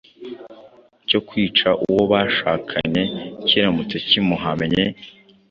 cyo 1.07 1.19
kwica 1.27 1.69
uwo 1.87 2.03
bashakanye 2.11 3.03
kiramutse 3.45 3.95
kimuhamye, 4.07 4.83